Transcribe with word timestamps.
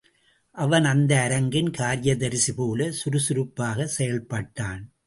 அவன் 0.55 0.83
அந்த 0.83 1.21
அரங்கின் 1.21 1.71
காரியதரிசி 1.71 2.53
போலச் 2.55 3.01
சுருசுருப்பாகச் 3.01 3.95
செயல்பட்டான். 3.97 4.93